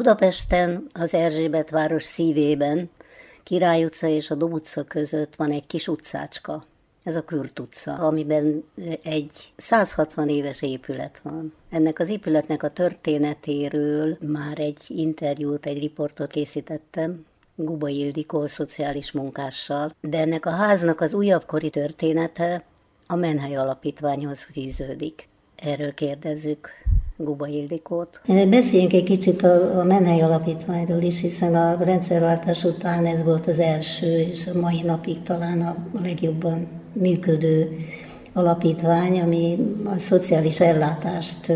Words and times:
Budapesten, 0.00 0.86
az 0.94 1.14
Erzsébet 1.14 1.70
város 1.70 2.04
szívében, 2.04 2.90
Király 3.42 3.84
utca 3.84 4.06
és 4.06 4.30
a 4.30 4.34
Dob 4.34 4.52
utca 4.52 4.84
között 4.84 5.36
van 5.36 5.50
egy 5.50 5.66
kis 5.66 5.88
utcácska. 5.88 6.64
Ez 7.02 7.16
a 7.16 7.24
Kürt 7.24 7.58
utca, 7.58 7.94
amiben 7.94 8.64
egy 9.02 9.32
160 9.56 10.28
éves 10.28 10.62
épület 10.62 11.18
van. 11.22 11.52
Ennek 11.70 11.98
az 11.98 12.08
épületnek 12.08 12.62
a 12.62 12.70
történetéről 12.70 14.16
már 14.20 14.58
egy 14.58 14.82
interjút, 14.86 15.66
egy 15.66 15.78
riportot 15.78 16.30
készítettem, 16.30 17.24
Guba 17.54 17.88
Ildikó 17.88 18.46
szociális 18.46 19.12
munkással, 19.12 19.94
de 20.00 20.18
ennek 20.18 20.46
a 20.46 20.50
háznak 20.50 21.00
az 21.00 21.14
újabbkori 21.14 21.70
története 21.70 22.64
a 23.06 23.14
Menhely 23.14 23.56
Alapítványhoz 23.56 24.42
fűződik. 24.42 25.28
Erről 25.56 25.94
kérdezzük 25.94 26.68
Guba 27.24 27.46
Ildikót. 27.46 28.20
Beszéljünk 28.48 28.92
egy 28.92 29.04
kicsit 29.04 29.42
a, 29.42 29.78
a 29.78 29.84
Menhely 29.84 30.20
Alapítványról 30.20 31.02
is, 31.02 31.20
hiszen 31.20 31.54
a 31.54 31.84
rendszerváltás 31.84 32.64
után 32.64 33.06
ez 33.06 33.24
volt 33.24 33.46
az 33.46 33.58
első, 33.58 34.18
és 34.18 34.46
a 34.46 34.58
mai 34.58 34.82
napig 34.82 35.22
talán 35.22 35.60
a 35.60 35.76
legjobban 36.02 36.66
működő 36.92 37.78
alapítvány, 38.32 39.20
ami 39.20 39.58
a 39.84 39.98
szociális 39.98 40.60
ellátást 40.60 41.52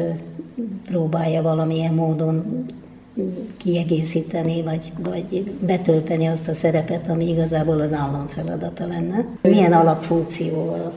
próbálja 0.84 1.42
valamilyen 1.42 1.94
módon 1.94 2.66
kiegészíteni, 3.56 4.62
vagy, 4.62 4.92
vagy 5.02 5.50
betölteni 5.60 6.26
azt 6.26 6.48
a 6.48 6.54
szerepet, 6.54 7.08
ami 7.08 7.28
igazából 7.28 7.80
az 7.80 7.92
állam 7.92 8.26
feladata 8.26 8.86
lenne. 8.86 9.26
Milyen 9.42 9.72
alapfunkcióval 9.72 10.92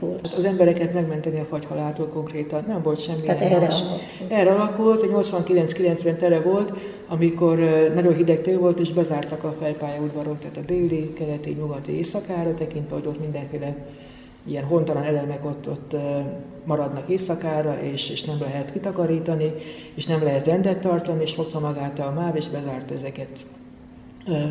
alapul? 0.00 0.18
Hát 0.22 0.34
az 0.34 0.44
embereket 0.44 0.94
megmenteni 0.94 1.40
a 1.40 1.44
fagyhaláltól 1.44 2.06
konkrétan, 2.06 2.64
nem 2.66 2.82
volt 2.82 3.00
semmi 3.00 3.20
Tehát 3.20 3.42
erre. 3.42 3.56
Alakult. 3.56 4.00
Erre 4.28 4.50
alakult, 4.50 5.02
egy 5.02 5.10
89-90 5.12 6.16
tere 6.16 6.40
volt, 6.40 6.72
amikor 7.08 7.58
nagyon 7.94 8.16
hideg 8.16 8.42
tél 8.42 8.58
volt, 8.58 8.78
és 8.78 8.92
bezártak 8.92 9.44
a 9.44 9.54
fejpályaudvarok, 9.60 10.38
tehát 10.38 10.56
a 10.56 10.60
déli, 10.60 11.12
keleti, 11.12 11.50
nyugati, 11.50 11.96
éjszakára, 11.96 12.54
tekintve, 12.54 12.94
hogy 12.94 13.06
ott 13.06 13.20
mindenféle 13.20 13.76
ilyen 14.46 14.64
hontalan 14.64 15.02
elemek 15.02 15.44
ott, 15.44 15.68
ott 15.68 15.96
maradnak 16.64 17.08
éjszakára, 17.08 17.78
és, 17.82 18.10
és 18.10 18.24
nem 18.24 18.36
lehet 18.40 18.72
kitakarítani, 18.72 19.52
és 19.94 20.06
nem 20.06 20.22
lehet 20.22 20.46
rendet 20.46 20.78
tartani, 20.78 21.22
és 21.22 21.34
fogta 21.34 21.58
magát 21.58 21.98
a 21.98 22.12
MÁV, 22.16 22.36
és 22.36 22.48
bezárt 22.48 22.90
ezeket 22.90 23.28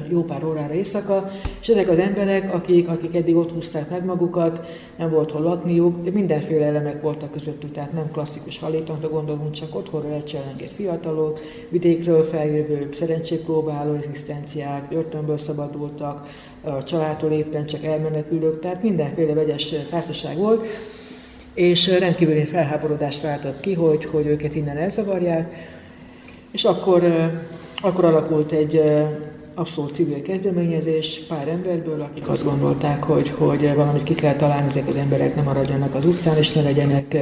jó 0.10 0.24
pár 0.24 0.44
órára 0.44 0.74
éjszaka, 0.74 1.32
és 1.62 1.68
ezek 1.68 1.90
az 1.90 1.98
emberek, 1.98 2.54
akik, 2.54 2.88
akik 2.90 3.16
eddig 3.16 3.36
ott 3.36 3.52
húzták 3.52 3.90
meg 3.90 4.06
magukat, 4.06 4.62
nem 4.98 5.10
volt 5.10 5.32
hol 5.32 5.42
lakniuk, 5.42 6.04
de 6.04 6.12
mindenféle 6.12 6.66
elemek 6.66 7.02
voltak 7.02 7.32
közöttük, 7.32 7.72
tehát 7.72 7.94
nem 7.94 8.12
klasszikus 8.12 8.60
halétonra 8.60 9.10
gondolunk, 9.10 9.52
csak 9.52 9.76
otthonra 9.76 10.10
lecselengett 10.10 10.72
fiatalok, 10.72 11.40
vidékről 11.70 12.24
feljövő, 12.24 12.90
szerencsépróbáló 12.94 13.94
egzisztenciák, 13.94 14.88
börtönből 14.90 15.38
szabadultak, 15.38 16.28
a 16.64 16.84
családtól 16.84 17.32
éppen 17.32 17.66
csak 17.66 17.84
elmenekülők, 17.84 18.60
tehát 18.60 18.84
mindenféle 18.84 19.34
vegyes 19.34 19.74
társaság 19.90 20.38
volt, 20.38 20.66
és 21.54 22.00
rendkívüli 22.00 22.44
felháborodást 22.44 23.22
váltott 23.22 23.60
ki, 23.60 23.74
hogy, 23.74 24.06
hogy 24.06 24.26
őket 24.26 24.56
innen 24.56 24.78
elzavarják, 24.78 25.68
és 26.52 26.64
akkor, 26.64 27.04
akkor 27.82 28.06
alakult 28.06 28.52
egy 28.52 28.82
abszolút 29.60 29.96
civil 29.96 30.22
kezdeményezés 30.22 31.22
pár 31.28 31.48
emberből, 31.48 32.02
akik 32.02 32.28
azt 32.28 32.44
gondolták, 32.44 33.04
hogy, 33.04 33.30
hogy 33.30 33.76
valamit 33.76 34.04
ki 34.04 34.16
kell 34.16 34.36
találni, 34.36 34.68
ezek 34.68 34.88
az 34.88 34.96
emberek 34.96 35.36
nem 35.36 35.44
maradjanak 35.44 35.96
az 35.96 36.06
utcán, 36.06 36.38
és 36.38 36.52
ne 36.52 36.62
legyenek, 36.62 37.18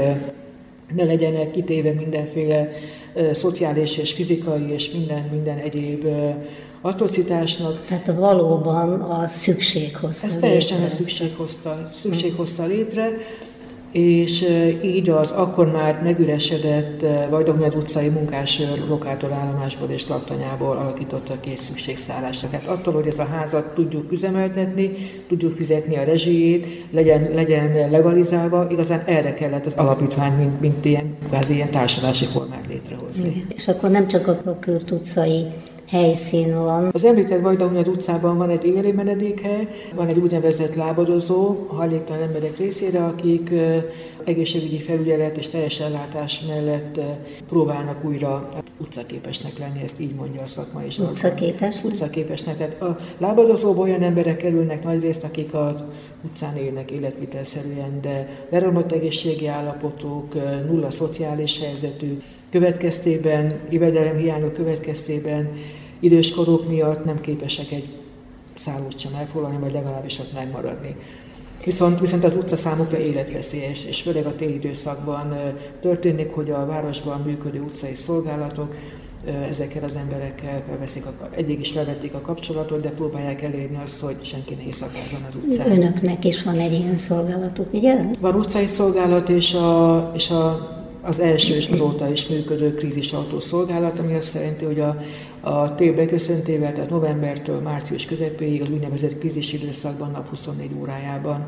ne 0.95 1.03
legyenek 1.03 1.51
kitéve 1.51 1.91
mindenféle 1.91 2.69
szociális 3.33 3.97
és 3.97 4.13
fizikai 4.13 4.71
és 4.71 4.91
minden, 4.91 5.29
minden 5.31 5.57
egyéb 5.57 6.07
atrocitásnak. 6.81 7.85
Tehát 7.85 8.07
valóban 8.07 9.01
a 9.01 9.27
szükség 9.27 9.95
hozta 9.95 10.27
Ez 10.27 10.35
teljesen 10.35 10.83
a 10.83 10.89
szükség 10.89 11.35
hozta, 11.35 11.89
szükség 11.91 12.33
hozta 12.35 12.65
létre, 12.65 13.11
és 13.91 14.45
így 14.83 15.09
az 15.09 15.31
akkor 15.31 15.71
már 15.71 16.01
megüresedett 16.03 17.05
Vajdahunyad 17.29 17.75
utcai 17.75 18.07
munkásőr 18.07 18.83
lokátor 18.87 19.31
állomásból 19.31 19.89
és 19.89 20.07
laktanyából 20.07 20.77
alakította 20.77 21.39
ki 21.39 21.49
egy 21.49 21.57
szükségszállásra. 21.57 22.47
Tehát 22.49 22.65
attól, 22.65 22.93
hogy 22.93 23.07
ez 23.07 23.19
a 23.19 23.25
házat 23.25 23.73
tudjuk 23.73 24.11
üzemeltetni, 24.11 24.91
tudjuk 25.27 25.55
fizetni 25.55 25.97
a 25.97 26.03
rezsijét, 26.03 26.85
legyen, 26.91 27.31
legyen 27.33 27.89
legalizálva, 27.89 28.67
igazán 28.71 29.03
erre 29.05 29.33
kellett 29.33 29.65
az 29.65 29.73
alapítvány, 29.73 30.33
mint, 30.37 30.61
mint 30.61 30.85
ilyen, 30.85 31.15
kvázi 31.27 31.53
ilyen 31.53 31.69
társadalmi 31.69 32.25
formát 32.31 32.65
létrehozni. 32.69 33.45
És 33.55 33.67
akkor 33.67 33.89
nem 33.89 34.07
csak 34.07 34.27
a 34.27 34.59
Kürt 34.59 34.91
utcai 34.91 35.45
helyszín 35.87 36.53
van. 36.53 36.89
Az 36.91 37.03
említett 37.03 37.41
Vajdahunyad 37.41 37.87
utcában 37.87 38.37
van 38.37 38.49
egy 38.49 38.65
éli 38.65 38.91
menedékhely, 38.91 39.67
van 39.95 40.07
egy 40.07 40.17
úgynevezett 40.17 40.75
lábadozó 40.75 41.65
a 41.69 41.73
hajléktalan 41.73 42.21
emberek 42.21 42.57
részére, 42.57 43.03
akik 43.03 43.51
egészségügyi 44.23 44.79
felügyelet 44.79 45.37
és 45.37 45.49
teljes 45.49 45.79
ellátás 45.79 46.41
mellett 46.47 46.99
próbálnak 47.47 48.05
újra 48.05 48.49
utcaképesnek 48.77 49.57
lenni, 49.57 49.83
ezt 49.83 49.99
így 49.99 50.15
mondja 50.15 50.43
a 50.43 50.47
szakma 50.47 50.83
is. 50.83 50.97
Utcaképes? 50.97 51.83
Utcaképesnek. 51.83 52.57
Tehát 52.57 52.81
a 52.81 52.97
lábadozóban 53.17 53.87
olyan 53.87 54.03
emberek 54.03 54.37
kerülnek 54.37 54.83
nagy 54.83 55.01
részt, 55.01 55.23
akik 55.23 55.53
az 55.53 55.83
utcán 56.23 56.57
élnek 56.57 56.91
életvitelszerűen, 56.91 58.01
de 58.01 58.45
leromlott 58.49 58.91
egészségi 58.91 59.47
állapotok, 59.47 60.33
nulla 60.67 60.91
szociális 60.91 61.59
helyzetű, 61.59 62.17
következtében, 62.49 63.59
jövedelemhiányok 63.69 64.53
következtében 64.53 65.49
időskorok 65.99 66.69
miatt 66.69 67.05
nem 67.05 67.21
képesek 67.21 67.71
egy 67.71 67.87
szállót 68.53 68.99
sem 68.99 69.13
elfoglalni, 69.13 69.57
vagy 69.57 69.71
legalábbis 69.71 70.19
ott 70.19 70.33
megmaradni. 70.33 70.95
Viszont, 71.65 71.99
viszont 71.99 72.23
az 72.23 72.35
utca 72.35 72.55
számukra 72.55 72.97
életveszélyes, 72.97 73.83
és 73.83 74.01
főleg 74.01 74.25
a 74.25 74.35
téli 74.35 74.53
időszakban 74.53 75.35
történik, 75.81 76.31
hogy 76.31 76.49
a 76.49 76.65
városban 76.65 77.21
működő 77.21 77.59
utcai 77.61 77.93
szolgálatok 77.93 78.75
ezekkel 79.49 79.83
az 79.83 79.95
emberekkel 79.95 80.63
felveszik, 80.67 81.05
a, 81.05 81.11
egyik 81.35 81.59
is 81.59 81.71
felvették 81.71 82.13
a 82.13 82.21
kapcsolatot, 82.21 82.81
de 82.81 82.89
próbálják 82.89 83.41
elérni 83.41 83.79
azt, 83.83 83.99
hogy 83.99 84.15
senki 84.21 84.53
ne 84.53 84.63
éjszakázzon 84.63 85.25
az 85.27 85.35
utcán. 85.35 85.71
Önöknek 85.71 86.25
is 86.25 86.43
van 86.43 86.59
egy 86.59 86.73
ilyen 86.73 86.97
szolgálatuk, 86.97 87.73
ugye? 87.73 87.95
Van 88.19 88.35
utcai 88.35 88.67
szolgálat, 88.67 89.29
és, 89.29 89.53
a, 89.53 90.11
és 90.15 90.29
a, 90.29 90.75
az 91.01 91.19
első 91.19 91.55
és 91.55 91.67
azóta 91.67 92.11
is 92.11 92.27
működő 92.27 92.73
krízisautó 92.73 93.39
szolgálat, 93.39 93.99
ami 93.99 94.13
azt 94.13 94.33
jelenti, 94.33 94.65
hogy 94.65 94.79
a, 94.79 94.97
a 95.39 95.75
tél 95.75 95.93
beköszöntével, 95.93 96.73
tehát 96.73 96.89
novembertől 96.89 97.59
március 97.59 98.05
közepéig 98.05 98.61
az 98.61 98.69
úgynevezett 98.69 99.19
krízis 99.19 99.53
időszakban 99.53 100.11
nap 100.11 100.29
24 100.29 100.71
órájában 100.79 101.45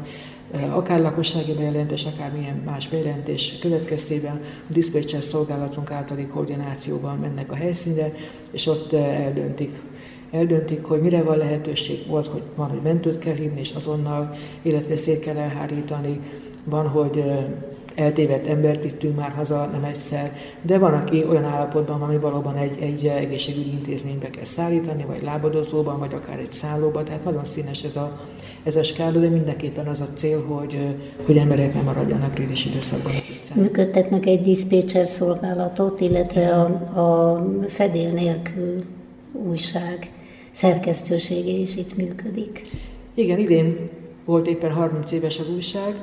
akár 0.72 1.00
lakossági 1.00 1.54
bejelentés, 1.54 2.06
akár 2.06 2.32
milyen 2.32 2.62
más 2.66 2.88
bejelentés 2.88 3.58
következtében 3.62 4.42
a 4.70 4.74
diszpécser 4.74 5.24
szolgálatunk 5.24 5.92
általi 5.92 6.26
koordinációban 6.26 7.18
mennek 7.18 7.52
a 7.52 7.56
helyszínre, 7.56 8.14
és 8.52 8.68
ott 8.68 8.94
eldöntik, 8.94 9.82
eldöntik, 10.32 10.84
hogy 10.84 11.02
mire 11.02 11.24
van 11.24 11.38
lehetőség. 11.38 12.08
Volt, 12.08 12.28
hogy 12.28 12.42
van, 12.56 12.70
hogy 12.70 12.82
mentőt 12.82 13.20
kell 13.20 13.36
hívni, 13.36 13.60
és 13.60 13.72
azonnal 13.72 14.36
életveszélyt 14.62 15.20
kell 15.20 15.38
elhárítani, 15.38 16.20
van, 16.64 16.88
hogy 16.88 17.24
eltévedt 17.96 18.48
embert 18.48 18.84
vittünk 18.84 19.16
már 19.16 19.32
haza, 19.32 19.70
nem 19.72 19.84
egyszer, 19.84 20.38
de 20.62 20.78
van, 20.78 20.94
aki 20.94 21.26
olyan 21.30 21.44
állapotban 21.44 22.00
van, 22.00 22.08
hogy 22.08 22.22
valóban 22.22 22.56
egy, 22.56 22.82
egy 22.82 23.06
egészségügyi 23.08 23.72
intézménybe 23.72 24.30
kell 24.30 24.44
szállítani, 24.44 25.04
vagy 25.04 25.24
lábadozóban, 25.24 26.00
vagy 26.00 26.14
akár 26.14 26.40
egy 26.40 26.52
szállóban, 26.52 27.06
tehát 27.06 27.24
nagyon 27.24 27.46
színes 27.46 27.84
ez 27.84 27.96
a, 27.96 28.20
ez 28.64 28.76
a 28.76 28.84
skála, 28.84 29.20
de 29.20 29.30
mindenképpen 29.30 29.88
az 29.88 30.02
a 30.02 30.08
cél, 30.14 30.46
hogy, 30.46 30.96
hogy 31.26 31.38
emberek 31.38 31.74
nem 31.74 31.84
maradjanak 31.84 32.34
krízis 32.34 32.66
időszakban 32.66 33.12
az 33.12 33.24
utcán. 33.40 33.58
Működtetnek 33.58 34.26
egy 34.26 34.42
diszpécser 34.42 35.08
szolgálatot, 35.08 36.02
illetve 36.02 36.56
a, 36.56 36.66
a 37.00 37.46
fedél 37.68 38.12
nélkül 38.12 38.84
újság 39.32 40.12
szerkesztősége 40.52 41.52
is 41.52 41.76
itt 41.76 41.98
működik. 41.98 42.62
Igen, 43.14 43.40
idén 43.40 43.90
volt 44.26 44.48
éppen 44.48 44.72
30 44.72 45.12
éves 45.12 45.40
az 45.40 45.50
újság, 45.50 46.02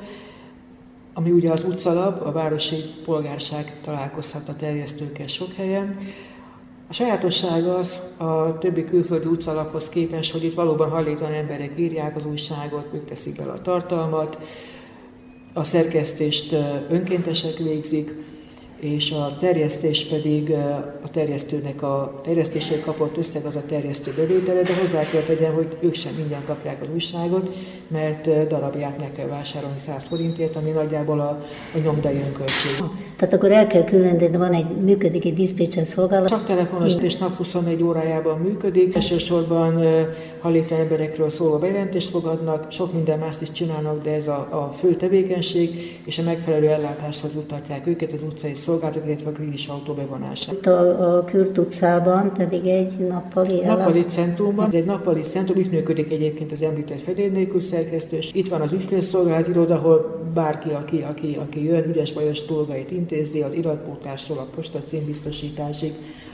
ami 1.14 1.30
ugye 1.30 1.50
az 1.50 1.64
utcalap, 1.64 2.26
a 2.26 2.32
városi 2.32 2.76
polgárság 3.04 3.80
találkozhat 3.84 4.48
a 4.48 4.56
terjesztőkkel 4.56 5.26
sok 5.26 5.52
helyen. 5.52 5.98
A 6.88 6.92
sajátosság 6.92 7.66
az 7.66 8.00
a 8.16 8.58
többi 8.58 8.84
külföldi 8.84 9.26
utcalaphoz 9.26 9.88
képest, 9.88 10.32
hogy 10.32 10.44
itt 10.44 10.54
valóban 10.54 10.90
hajléktalan 10.90 11.32
emberek 11.32 11.72
írják 11.76 12.16
az 12.16 12.26
újságot, 12.26 12.86
ők 12.92 13.04
teszik 13.04 13.36
bele 13.36 13.52
a 13.52 13.62
tartalmat, 13.62 14.38
a 15.54 15.64
szerkesztést 15.64 16.52
önkéntesek 16.88 17.56
végzik, 17.56 18.12
és 18.80 19.10
a 19.10 19.36
terjesztés 19.36 20.06
pedig 20.06 20.50
a 21.02 21.10
terjesztőnek 21.10 21.82
a 21.82 22.20
terjesztésért 22.24 22.84
kapott 22.84 23.16
összeg 23.16 23.44
az 23.44 23.54
a 23.54 23.62
terjesztő 23.68 24.12
bevétele, 24.16 24.62
de 24.62 24.76
hozzá 24.80 25.00
kell 25.00 25.22
tegyen, 25.22 25.52
hogy 25.52 25.76
ők 25.80 25.94
sem 25.94 26.12
ingyen 26.18 26.44
kapják 26.46 26.82
az 26.82 26.88
újságot, 26.92 27.54
mert 27.88 28.48
darabját 28.48 28.98
meg 28.98 29.12
kell 29.12 29.26
vásárolni 29.26 29.78
100 29.78 30.04
forintért, 30.04 30.56
ami 30.56 30.70
nagyjából 30.70 31.20
a, 31.20 31.44
a 31.74 31.78
nyomdai 31.84 32.22
önköltség. 32.26 32.84
Tehát 33.16 33.34
akkor 33.34 33.52
el 33.52 33.66
kell 33.66 33.84
különíteni, 33.84 34.36
van 34.36 34.52
egy, 34.52 34.76
működik 34.76 35.24
egy 35.24 35.34
diszpécser 35.34 35.84
szolgálat. 35.84 36.28
Csak 36.28 36.46
telefonos 36.46 36.94
és 37.00 37.16
nap 37.16 37.36
24 37.36 37.82
órájában 37.82 38.38
működik. 38.38 38.94
Elsősorban 38.94 39.82
hajléktalan 40.40 40.82
emberekről 40.82 41.30
szóló 41.30 41.58
bejelentést 41.58 42.10
fogadnak, 42.10 42.72
sok 42.72 42.92
minden 42.92 43.18
mást 43.18 43.40
is 43.40 43.50
csinálnak, 43.50 44.02
de 44.02 44.14
ez 44.14 44.28
a, 44.28 44.48
a 44.50 44.72
fő 44.78 44.94
tevékenység, 44.94 46.00
és 46.04 46.18
a 46.18 46.22
megfelelő 46.22 46.68
ellátáshoz 46.68 47.30
jutatják 47.34 47.86
őket 47.86 48.12
az 48.12 48.22
utcai 48.22 48.54
szolgálatok, 48.76 49.06
illetve 49.06 49.30
a 49.30 49.32
krízis 49.32 49.66
autó 49.66 49.92
bevonása. 49.92 50.52
Itt 50.52 50.66
a, 50.66 51.16
a 51.16 51.24
Kürt 51.24 51.58
utcában 51.58 52.32
pedig 52.32 52.66
egy 52.66 52.96
nappali 52.96 53.60
Nappali 53.60 54.02
centrumban, 54.02 54.66
ez 54.66 54.74
egy 54.74 54.84
nappali 54.84 55.20
centrum, 55.20 55.58
itt 55.58 55.70
működik 55.70 56.12
egyébként 56.12 56.52
az 56.52 56.62
említett 56.62 57.00
fedél 57.00 57.30
nélkül 57.30 57.60
szerkesztős. 57.60 58.30
Itt 58.32 58.48
van 58.48 58.60
az 58.60 58.72
ügyfélszolgálat 58.72 59.48
iroda, 59.48 59.74
ahol 59.74 60.24
bárki, 60.34 60.70
aki, 60.70 61.04
aki, 61.08 61.36
aki 61.40 61.64
jön, 61.64 61.88
ügyes 61.88 62.12
bajos 62.12 62.44
dolgait 62.44 62.90
intézi, 62.90 63.42
az 63.42 63.52
iratpótlásról 63.54 64.38
a 64.38 64.46
posta 64.54 64.78
címbiztosításig, 64.86 65.92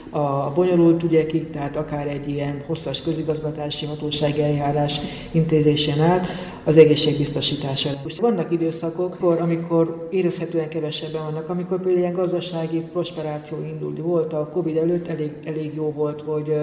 a 0.09 0.51
bonyolult 0.55 1.03
ügyekig, 1.03 1.49
tehát 1.49 1.75
akár 1.75 2.07
egy 2.07 2.27
ilyen 2.27 2.61
hosszas 2.65 3.01
közigazgatási 3.01 3.85
hatóság 3.85 4.39
eljárás 4.39 4.99
intézésén 5.31 6.01
át, 6.01 6.25
az 6.63 6.77
egészségbiztosítása. 6.77 7.89
Most 8.03 8.19
vannak 8.19 8.51
időszakok, 8.51 9.17
amikor 9.21 10.07
érezhetően 10.11 10.69
kevesebben 10.69 11.23
vannak, 11.23 11.49
amikor 11.49 11.77
például 11.77 11.97
ilyen 11.97 12.13
gazdasági 12.13 12.79
prosperáció 12.79 13.57
indult. 13.63 13.97
Volt 13.97 14.33
a 14.33 14.49
Covid 14.51 14.77
előtt 14.77 15.07
elég, 15.07 15.31
elég 15.45 15.73
jó 15.75 15.91
volt, 15.91 16.21
hogy 16.21 16.53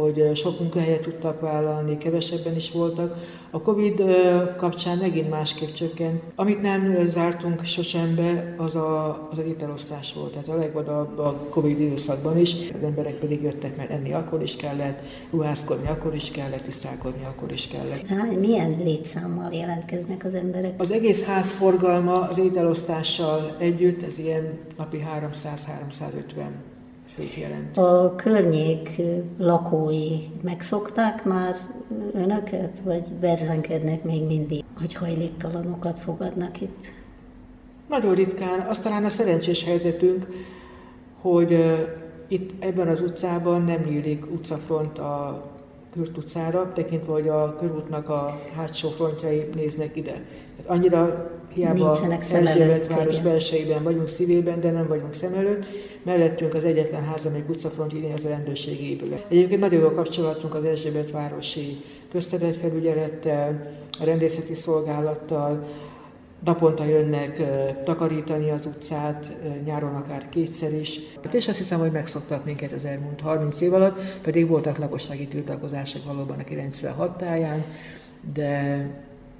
hogy 0.00 0.36
sok 0.36 0.60
munkahelyet 0.60 1.00
tudtak 1.00 1.40
vállalni, 1.40 1.98
kevesebben 1.98 2.56
is 2.56 2.70
voltak. 2.70 3.16
A 3.50 3.60
Covid 3.60 4.02
kapcsán 4.56 4.98
megint 4.98 5.30
másképp 5.30 5.72
csökkent. 5.72 6.22
Amit 6.34 6.62
nem 6.62 7.06
zártunk 7.06 7.64
sosem 7.64 8.14
be, 8.14 8.54
az 8.56 8.74
a, 8.74 9.28
az 9.30 9.38
a 9.38 9.42
ételosztás 9.42 10.12
volt. 10.12 10.32
Tehát 10.32 10.48
a 10.48 10.56
legvadabb 10.56 11.18
a 11.18 11.38
Covid 11.50 11.80
időszakban 11.80 12.38
is. 12.38 12.52
Az 12.52 12.82
emberek 12.82 13.14
pedig 13.14 13.42
jöttek, 13.42 13.76
mert 13.76 13.90
enni 13.90 14.12
akkor 14.12 14.42
is 14.42 14.56
kellett, 14.56 14.98
ruházkodni 15.30 15.88
akkor 15.88 16.14
is 16.14 16.30
kellett, 16.30 16.62
tisztálkodni 16.62 17.24
akkor 17.24 17.52
is 17.52 17.68
kellett. 17.68 18.06
Hát, 18.06 18.38
milyen 18.38 18.76
létszámmal 18.84 19.52
jelentkeznek 19.52 20.24
az 20.24 20.34
emberek? 20.34 20.80
Az 20.80 20.90
egész 20.90 21.24
ház 21.24 21.50
forgalma 21.50 22.20
az 22.20 22.38
ételosztással 22.38 23.56
együtt, 23.58 24.02
ez 24.02 24.18
ilyen 24.18 24.58
napi 24.76 25.04
300-350 25.20 26.73
jelent. 27.36 27.78
A 27.78 28.14
környék 28.16 29.00
lakói 29.38 30.18
megszokták 30.42 31.24
már 31.24 31.56
önöket, 32.12 32.80
vagy 32.84 33.02
berzenkednek 33.02 34.04
még 34.04 34.26
mindig, 34.26 34.64
hogy 34.78 34.94
hajléktalanokat 34.94 36.00
fogadnak 36.00 36.60
itt? 36.60 36.92
Nagyon 37.88 38.14
ritkán. 38.14 38.60
Azt 38.60 38.82
talán 38.82 39.04
a 39.04 39.10
szerencsés 39.10 39.64
helyzetünk, 39.64 40.26
hogy 41.20 41.64
itt 42.28 42.50
ebben 42.58 42.88
az 42.88 43.00
utcában 43.00 43.62
nem 43.62 43.82
nyílik 43.82 44.32
utcafront 44.32 44.98
a 44.98 45.44
Kürt 45.94 46.16
utcára, 46.16 46.72
tekintve, 46.74 47.12
hogy 47.12 47.28
a 47.28 47.56
körútnak 47.58 48.08
a 48.08 48.40
hátsó 48.56 48.88
frontjai 48.88 49.48
néznek 49.54 49.96
ide. 49.96 50.10
Tehát 50.10 50.66
annyira 50.66 51.30
hiába 51.52 51.96
Erzsébet 52.32 52.86
város 52.86 53.20
belsejében 53.20 53.82
vagyunk, 53.82 54.08
szívében, 54.08 54.60
de 54.60 54.70
nem 54.70 54.86
vagyunk 54.86 55.14
szem 55.14 55.34
előtt. 55.34 55.64
Mellettünk 56.02 56.54
az 56.54 56.64
egyetlen 56.64 57.04
ház, 57.04 57.26
amelyik 57.26 57.48
utcafront 57.48 57.92
idén 57.92 58.12
az 58.12 58.24
a 58.24 58.28
rendőrségi 58.28 58.90
épület. 58.90 59.24
Egyébként 59.28 59.60
nagyon 59.60 59.80
jó 59.80 59.90
kapcsolatunk 59.90 60.54
az 60.54 60.64
Erzsébet 60.64 61.10
városi 61.10 61.84
közterületfelügyelettel, 62.12 63.70
a 64.00 64.04
rendészeti 64.04 64.54
szolgálattal, 64.54 65.66
naponta 66.44 66.84
jönnek 66.84 67.42
takarítani 67.84 68.50
az 68.50 68.66
utcát, 68.66 69.36
nyáron 69.64 69.94
akár 69.94 70.28
kétszer 70.28 70.72
is. 70.72 71.00
És 71.30 71.48
azt 71.48 71.58
hiszem, 71.58 71.78
hogy 71.78 71.90
megszoktak 71.90 72.44
minket 72.44 72.72
az 72.72 72.84
elmúlt 72.84 73.20
30 73.20 73.60
év 73.60 73.74
alatt, 73.74 74.00
pedig 74.22 74.48
voltak 74.48 74.78
lakossági 74.78 75.26
tiltakozások 75.28 76.04
valóban 76.04 76.38
a 76.38 76.44
96 76.44 77.18
táján, 77.18 77.64
de, 78.34 78.86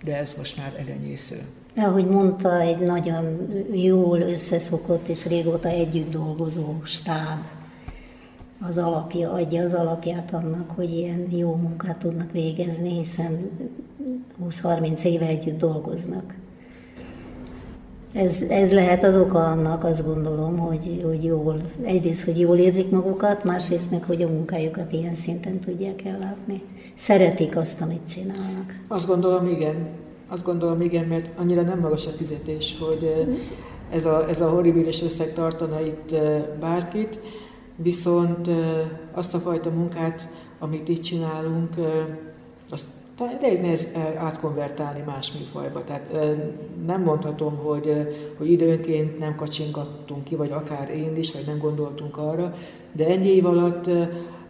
de 0.05 0.17
ez 0.17 0.35
most 0.39 0.57
már 0.57 0.73
elenyésző. 0.79 1.43
Ahogy 1.77 2.07
mondta, 2.07 2.61
egy 2.61 2.79
nagyon 2.79 3.49
jól 3.73 4.21
összeszokott 4.21 5.09
és 5.09 5.27
régóta 5.27 5.69
együtt 5.69 6.11
dolgozó 6.11 6.75
stáb 6.85 7.39
az 8.61 8.79
alapja, 8.79 9.33
adja 9.33 9.63
az 9.63 9.73
alapját 9.73 10.33
annak, 10.35 10.71
hogy 10.71 10.91
ilyen 10.91 11.27
jó 11.31 11.55
munkát 11.55 11.97
tudnak 11.97 12.33
végezni, 12.33 12.99
hiszen 12.99 13.51
20-30 14.49 15.03
éve 15.03 15.27
együtt 15.27 15.59
dolgoznak. 15.59 16.35
Ez, 18.15 18.41
ez 18.49 18.73
lehet 18.73 19.03
az 19.03 19.17
oka 19.17 19.45
annak, 19.45 19.85
azt 19.85 20.05
gondolom, 20.05 20.59
hogy, 20.59 21.03
hogy 21.05 21.25
jól, 21.25 21.63
egyrészt, 21.83 22.25
hogy 22.25 22.41
jól 22.41 22.57
érzik 22.57 22.91
magukat, 22.91 23.45
másrészt 23.45 23.91
meg, 23.91 24.05
hogy 24.05 24.23
a 24.23 24.29
munkájukat 24.29 24.93
ilyen 24.93 25.15
szinten 25.15 25.59
tudják 25.59 26.05
ellátni. 26.05 26.63
Szeretik 26.95 27.57
azt, 27.57 27.81
amit 27.81 28.09
csinálnak. 28.09 28.77
Azt 28.89 29.07
gondolom, 29.07 29.47
igen. 29.47 29.89
Azt 30.29 30.45
gondolom, 30.45 30.81
igen, 30.81 31.05
mert 31.05 31.39
annyira 31.39 31.63
nem 31.63 31.79
magas 31.79 32.07
a 32.07 32.11
fizetés, 32.11 32.77
hogy 32.81 33.27
ez 33.91 34.05
a, 34.05 34.29
ez 34.29 34.41
a 34.41 34.49
horribilis 34.51 35.03
összeg 35.03 35.33
tartana 35.33 35.81
itt 35.81 36.15
bárkit, 36.61 37.21
viszont 37.77 38.51
azt 39.13 39.35
a 39.35 39.39
fajta 39.39 39.71
munkát, 39.71 40.29
amit 40.59 40.89
itt 40.89 41.03
csinálunk, 41.03 41.75
azt 43.19 43.43
elég 43.43 43.61
nehéz 43.61 43.89
átkonvertálni 44.17 45.03
más 45.07 45.33
műfajba. 45.33 45.85
Tehát 45.85 46.13
nem 46.87 47.03
mondhatom, 47.03 47.57
hogy, 47.57 47.93
hogy 48.39 48.51
időnként 48.51 49.19
nem 49.19 49.35
kacsingattunk 49.35 50.25
ki, 50.25 50.37
vagy 50.37 50.51
akár 50.51 50.91
én 50.91 51.17
is, 51.17 51.33
vagy 51.33 51.47
nem 51.47 51.59
gondoltunk 51.59 52.17
arra, 52.17 52.55
de 52.93 53.07
ennyi 53.07 53.29
év 53.29 53.47
alatt 53.47 53.91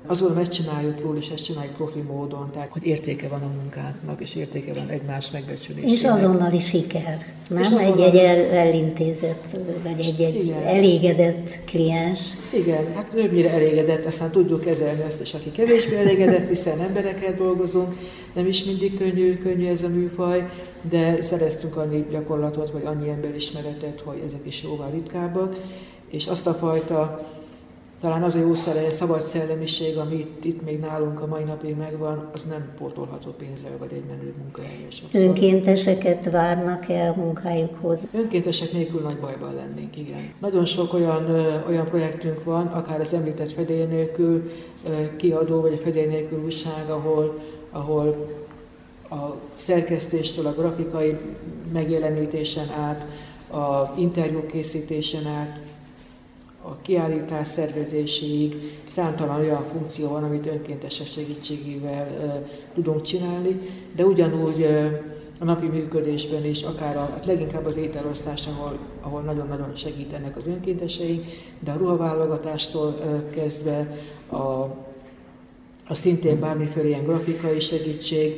azon 0.07 0.33
megcsináljuk 0.33 1.01
jól, 1.01 1.17
és 1.17 1.29
ezt 1.29 1.45
csináljuk 1.45 1.75
profi 1.75 2.01
módon, 2.01 2.51
tehát 2.53 2.69
hogy 2.71 2.87
értéke 2.87 3.29
van 3.29 3.43
a 3.43 3.51
munkánknak, 3.61 4.21
és 4.21 4.35
értéke 4.35 4.73
van 4.73 4.89
egymás 4.89 5.31
megbecsülésének. 5.31 5.93
És 5.93 6.05
azonnali 6.05 6.61
siker, 6.61 7.19
nem? 7.49 7.77
Egy-egy 7.77 8.17
el, 8.17 8.45
elintézett, 8.45 9.57
vagy 9.83 10.01
egy-egy 10.01 10.55
elégedett 10.65 11.59
kliens. 11.65 12.21
Igen, 12.51 12.95
hát 12.95 13.09
többnyire 13.09 13.51
elégedett, 13.51 14.05
aztán 14.05 14.31
tudjuk 14.31 14.61
kezelni 14.61 15.03
ezt 15.03 15.21
és 15.21 15.35
aki 15.35 15.51
kevésbé 15.51 15.97
elégedett, 15.97 16.49
hiszen 16.49 16.81
emberekkel 16.81 17.35
dolgozunk, 17.35 17.95
nem 18.35 18.47
is 18.47 18.65
mindig 18.65 18.99
könnyű, 18.99 19.39
könnyű 19.39 19.67
ez 19.67 19.83
a 19.83 19.89
műfaj, 19.89 20.49
de 20.91 21.23
szereztünk 21.23 21.77
annyi 21.77 22.07
gyakorlatot, 22.11 22.71
vagy 22.71 22.85
annyi 22.85 23.09
emberismeretet, 23.09 24.03
hogy 24.05 24.23
ezek 24.27 24.47
is 24.47 24.63
jóval 24.63 24.91
ritkábbak, 24.91 25.57
és 26.11 26.27
azt 26.27 26.47
a 26.47 26.55
fajta 26.55 27.27
talán 28.05 28.23
az 28.23 28.35
a 28.35 28.39
jó 28.39 28.55
szere, 28.55 28.91
szabad 28.91 29.23
szellemiség, 29.23 29.97
ami 29.97 30.15
itt, 30.15 30.45
itt 30.45 30.63
még 30.65 30.81
nálunk 30.81 31.21
a 31.21 31.27
mai 31.27 31.43
napig 31.43 31.77
megvan, 31.77 32.31
az 32.33 32.43
nem 32.43 32.73
portolható 32.79 33.31
pénzzel 33.31 33.71
vagy 33.79 33.93
egy 33.93 34.05
menő 34.09 34.35
munkahelyre 34.39 34.89
Önkénteseket 35.13 36.31
várnak 36.31 36.89
el 36.89 37.13
a 37.13 37.21
munkájukhoz? 37.21 38.09
Önkéntesek 38.13 38.73
nélkül 38.73 39.01
nagy 39.01 39.17
bajban 39.17 39.55
lennénk, 39.55 39.97
igen. 39.97 40.33
Nagyon 40.41 40.65
sok 40.65 40.93
olyan, 40.93 41.25
olyan 41.69 41.85
projektünk 41.85 42.45
van, 42.45 42.67
akár 42.67 43.01
az 43.01 43.13
említett 43.13 43.51
fedély 43.51 43.85
nélkül 43.85 44.51
kiadó, 45.17 45.61
vagy 45.61 45.73
a 45.73 45.83
fedély 45.83 46.07
nélkül 46.07 46.45
újság, 46.45 46.91
ahol, 46.91 47.41
ahol 47.71 48.29
a 49.11 49.35
szerkesztéstől, 49.55 50.47
a 50.47 50.55
grafikai 50.55 51.17
megjelenítésen 51.73 52.69
át, 52.71 53.07
a 53.51 53.95
interjú 53.97 54.47
készítésen 54.47 55.27
át, 55.27 55.59
a 56.67 56.77
kiállítás 56.83 57.49
szervezéséig 57.49 58.55
számtalan 58.89 59.41
olyan 59.41 59.65
funkció 59.73 60.09
van, 60.09 60.25
amit 60.25 60.47
önkéntesek 60.47 61.07
segítségével 61.07 62.09
tudunk 62.75 63.03
csinálni, 63.03 63.61
de 63.97 64.05
ugyanúgy 64.05 64.67
a 65.39 65.45
napi 65.45 65.67
működésben 65.67 66.45
is, 66.45 66.63
akár 66.63 66.97
a, 66.97 67.01
hát 67.01 67.27
leginkább 67.27 67.65
az 67.65 67.77
ételosztás, 67.77 68.47
ahol, 68.47 68.79
ahol 69.01 69.21
nagyon-nagyon 69.21 69.75
segítenek 69.75 70.37
az 70.37 70.47
önkénteseink, 70.47 71.25
de 71.61 71.71
a 71.71 71.77
ruhaválogatástól 71.77 72.95
kezdve 73.31 73.99
a, 74.29 74.37
a 75.89 75.95
szintén 75.95 76.41
bármiféle 76.41 76.87
ilyen 76.87 77.05
grafikai 77.05 77.61
segítség, 77.61 78.33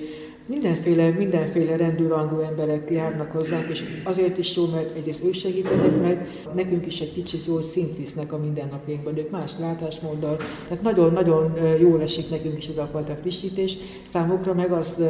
mindenféle, 0.46 1.10
mindenféle 1.10 1.76
rendőrangú 1.76 2.38
emberek 2.38 2.90
járnak 2.90 3.30
hozzánk, 3.30 3.68
és 3.68 3.84
azért 4.04 4.38
is 4.38 4.56
jó, 4.56 4.66
mert 4.66 4.96
egyrészt 4.96 5.24
ők 5.24 5.34
segítenek 5.34 6.00
meg, 6.00 6.28
nekünk 6.54 6.86
is 6.86 7.00
egy 7.00 7.12
kicsit 7.12 7.46
jó 7.46 7.60
szint 7.60 7.96
visznek 7.96 8.32
a 8.32 8.38
mindennapjainkban, 8.38 9.18
ők 9.18 9.30
más 9.30 9.52
látásmóddal, 9.58 10.36
tehát 10.68 10.82
nagyon-nagyon 10.82 11.52
jól 11.80 12.02
esik 12.02 12.30
nekünk 12.30 12.58
is 12.58 12.68
ez 12.68 12.78
a 12.78 12.88
fajta 12.92 13.14
frissítés. 13.14 13.76
Számukra 14.04 14.54
meg 14.54 14.72
az 14.72 15.02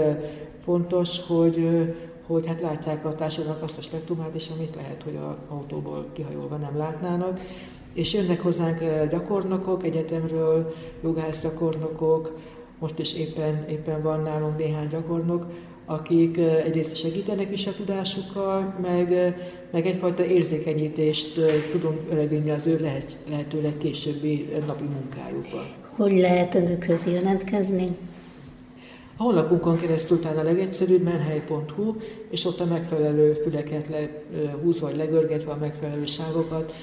fontos, 0.65 1.21
hogy, 1.27 1.69
hogy 2.27 2.47
hát 2.47 2.61
látják 2.61 3.05
a 3.05 3.15
társadalomnak 3.15 3.63
azt 3.65 3.79
a 3.79 3.83
spektrumát 3.83 4.35
is, 4.35 4.49
amit 4.57 4.75
lehet, 4.75 5.03
hogy 5.03 5.17
a 5.17 5.39
autóból 5.49 6.07
kihajolva 6.13 6.57
nem 6.57 6.77
látnának. 6.77 7.41
És 7.93 8.13
jönnek 8.13 8.41
hozzánk 8.41 8.81
gyakornokok 9.11 9.85
egyetemről, 9.85 10.75
jogász 11.03 11.43
gyakornokok, 11.43 12.39
most 12.79 12.99
is 12.99 13.15
éppen, 13.15 13.65
éppen 13.69 14.03
van 14.03 14.23
nálunk 14.23 14.59
néhány 14.59 14.89
gyakornok, 14.89 15.47
akik 15.87 16.39
egyrészt 16.39 16.97
segítenek 16.97 17.53
is 17.53 17.67
a 17.67 17.75
tudásukkal, 17.75 18.75
meg, 18.83 19.35
meg 19.71 19.87
egyfajta 19.87 20.25
érzékenyítést 20.25 21.41
tudunk 21.71 22.01
elevinni 22.11 22.51
az 22.51 22.67
ő 22.67 22.79
lehet, 22.81 23.17
lehetőleg 23.31 23.77
későbbi 23.79 24.49
napi 24.67 24.85
munkájukba. 24.85 25.63
Hogy 25.97 26.13
lehet 26.13 26.55
önökhöz 26.55 27.07
jelentkezni? 27.07 27.97
A 29.19 29.23
honlapunkon 29.23 29.77
keresztül 29.77 30.21
talán 30.21 30.39
a 30.39 30.43
legegyszerűbb 30.43 31.03
menhely.hu, 31.03 31.95
és 32.31 32.45
ott 32.45 32.61
a 32.61 32.65
megfelelő 32.65 33.33
füleket 33.33 33.89
lehúzva 34.31 34.87
vagy 34.87 34.97
legörgetve 34.97 35.53
a 35.53 35.57
megfelelő 35.57 36.07
sávokat 36.07 36.75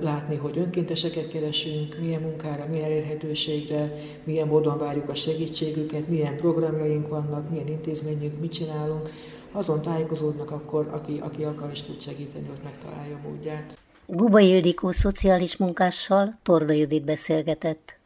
látni, 0.00 0.36
hogy 0.36 0.58
önkénteseket 0.58 1.28
keresünk, 1.28 1.96
milyen 2.00 2.20
munkára, 2.20 2.66
milyen 2.70 2.84
elérhetőségre, 2.84 3.92
milyen 4.24 4.46
módon 4.46 4.78
várjuk 4.78 5.08
a 5.08 5.14
segítségüket, 5.14 6.08
milyen 6.08 6.36
programjaink 6.36 7.08
vannak, 7.08 7.50
milyen 7.50 7.68
intézményünk, 7.68 8.40
mit 8.40 8.52
csinálunk. 8.52 9.10
Azon 9.52 9.82
tájékozódnak 9.82 10.50
akkor, 10.50 10.88
aki, 10.90 11.18
aki 11.20 11.44
akar 11.44 11.70
és 11.72 11.82
tud 11.82 12.00
segíteni, 12.00 12.46
hogy 12.48 12.60
megtalálja 12.64 13.18
módját. 13.24 13.78
Guba 14.06 14.38
Ildikó 14.38 14.90
szociális 14.90 15.56
munkással 15.56 16.30
Torda 16.42 16.72
Judit 16.72 17.04
beszélgetett. 17.04 17.98